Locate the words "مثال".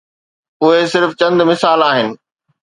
1.51-1.79